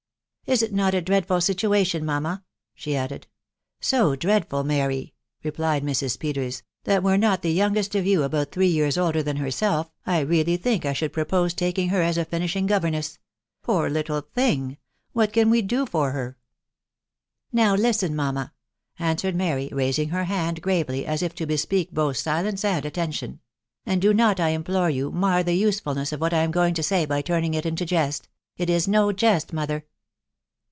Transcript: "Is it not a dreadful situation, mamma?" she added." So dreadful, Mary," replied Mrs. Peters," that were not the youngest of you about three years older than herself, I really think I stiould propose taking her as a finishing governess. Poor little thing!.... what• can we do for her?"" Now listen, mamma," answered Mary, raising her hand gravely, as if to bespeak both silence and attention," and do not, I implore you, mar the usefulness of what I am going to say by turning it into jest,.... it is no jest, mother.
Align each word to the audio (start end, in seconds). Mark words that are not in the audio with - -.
"Is 0.51 0.61
it 0.61 0.73
not 0.73 0.93
a 0.93 0.99
dreadful 0.99 1.39
situation, 1.39 2.03
mamma?" 2.03 2.43
she 2.75 2.93
added." 2.93 3.25
So 3.91 4.17
dreadful, 4.17 4.65
Mary," 4.65 5.13
replied 5.45 5.81
Mrs. 5.81 6.19
Peters," 6.19 6.61
that 6.83 7.01
were 7.03 7.17
not 7.17 7.41
the 7.41 7.53
youngest 7.53 7.95
of 7.95 8.05
you 8.05 8.23
about 8.23 8.51
three 8.51 8.67
years 8.67 8.97
older 8.97 9.23
than 9.23 9.37
herself, 9.37 9.89
I 10.05 10.19
really 10.19 10.57
think 10.57 10.85
I 10.85 10.91
stiould 10.91 11.13
propose 11.13 11.53
taking 11.53 11.87
her 11.87 12.01
as 12.01 12.17
a 12.17 12.25
finishing 12.25 12.65
governess. 12.65 13.17
Poor 13.63 13.89
little 13.89 14.19
thing!.... 14.19 14.75
what• 15.13 15.29
can 15.33 15.49
we 15.49 15.61
do 15.61 15.85
for 15.85 16.11
her?"" 16.11 16.35
Now 17.53 17.73
listen, 17.73 18.13
mamma," 18.13 18.51
answered 18.99 19.35
Mary, 19.37 19.69
raising 19.71 20.09
her 20.09 20.25
hand 20.25 20.61
gravely, 20.61 21.05
as 21.05 21.23
if 21.23 21.33
to 21.35 21.45
bespeak 21.47 21.93
both 21.93 22.17
silence 22.17 22.65
and 22.65 22.85
attention," 22.85 23.39
and 23.85 24.01
do 24.01 24.13
not, 24.13 24.37
I 24.41 24.49
implore 24.49 24.89
you, 24.89 25.11
mar 25.11 25.43
the 25.43 25.53
usefulness 25.53 26.11
of 26.11 26.19
what 26.19 26.33
I 26.33 26.43
am 26.43 26.51
going 26.51 26.73
to 26.73 26.83
say 26.83 27.05
by 27.05 27.21
turning 27.21 27.53
it 27.53 27.65
into 27.65 27.85
jest,.... 27.85 28.27
it 28.57 28.69
is 28.69 28.85
no 28.85 29.13
jest, 29.13 29.53
mother. 29.53 29.85